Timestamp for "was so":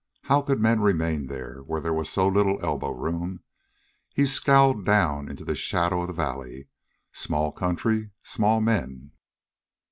1.93-2.27